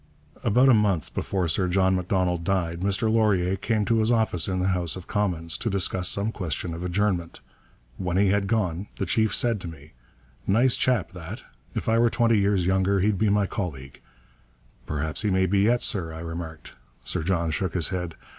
About 0.43 0.67
a 0.67 0.73
month 0.73 1.13
before 1.13 1.47
Sir 1.47 1.67
John 1.67 1.95
Macdonald 1.95 2.43
died 2.43 2.79
Mr 2.79 3.03
Laurier 3.07 3.55
came 3.55 3.85
to 3.85 3.99
his 3.99 4.09
office 4.09 4.47
in 4.47 4.57
the 4.59 4.69
House 4.73 4.95
of 4.95 5.05
Commons 5.05 5.59
to 5.59 5.69
discuss 5.69 6.09
some 6.09 6.31
question 6.31 6.73
of 6.73 6.83
adjournment. 6.83 7.39
When 7.97 8.17
he 8.17 8.29
had 8.29 8.47
gone, 8.47 8.87
the 8.95 9.05
chief 9.05 9.31
said 9.35 9.61
to 9.61 9.67
me, 9.67 9.93
'Nice 10.47 10.75
chap 10.75 11.11
that. 11.11 11.43
If 11.75 11.87
I 11.87 11.99
were 11.99 12.09
twenty 12.09 12.39
years 12.39 12.65
younger, 12.65 12.99
he'd 12.99 13.19
be 13.19 13.29
my 13.29 13.45
colleague.' 13.45 14.01
'Perhaps 14.87 15.21
he 15.21 15.29
may 15.29 15.45
be 15.45 15.59
yet, 15.59 15.83
sir,' 15.83 16.11
I 16.11 16.21
remarked. 16.21 16.73
Sir 17.05 17.21
John 17.21 17.51
shook 17.51 17.75
his 17.75 17.89
head. 17.89 18.15